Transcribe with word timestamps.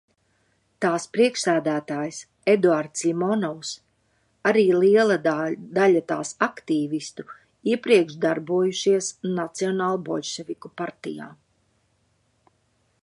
Tās 0.83 1.03
priekšsēdētājs 1.15 2.19
Eduards 2.53 3.03
Ļimonovs, 3.09 3.73
arī 4.51 4.63
liela 4.85 5.17
daļa 5.27 6.01
tās 6.13 6.33
aktīvistu 6.47 7.25
iepriekš 7.75 8.17
darbojušies 8.25 9.11
Nacionālboļševiku 9.41 10.73
partijā. 10.83 11.29